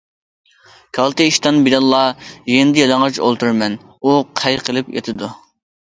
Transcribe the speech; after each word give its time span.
كالتە 0.97 1.27
ئىشتان 1.31 1.59
بىلەنلا 1.67 2.01
يېنىدا 2.55 2.83
يالىڭاچ 2.83 3.23
ئولتۇرىمەن، 3.23 3.79
ئۇ 4.01 4.21
قەي 4.43 4.63
قىلىپ 4.69 4.95
ياتىدۇ. 5.01 5.35